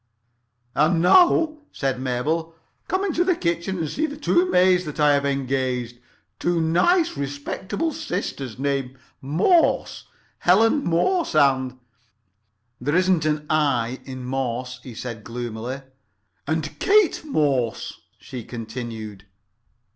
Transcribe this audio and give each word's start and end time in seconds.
"And 0.73 0.99
now," 0.99 1.57
said 1.71 1.99
Mabel, 1.99 2.55
"come 2.87 3.05
into 3.05 3.23
the 3.23 3.35
kitchen 3.35 3.77
and 3.77 3.87
see 3.87 4.07
the 4.07 4.17
two 4.17 4.49
maids 4.49 4.83
that 4.85 4.99
I 4.99 5.13
have 5.13 5.27
engaged. 5.27 5.99
Two 6.39 6.59
nice 6.59 7.15
respectable 7.15 7.93
sisters 7.93 8.57
named 8.57 8.97
Morse—Ellen 9.21 10.83
Morse 10.83 11.35
and——" 11.35 11.77
"There 12.81 12.95
isn't 12.95 13.25
an 13.25 13.45
'l' 13.51 13.95
in 14.03 14.25
Morse," 14.25 14.79
he 14.81 14.95
said 14.95 15.23
gloomily. 15.23 15.81
"And 16.47 16.79
Kate 16.79 17.23
Morse," 17.23 18.01
Mabel 18.33 18.49
continued. 18.49 19.25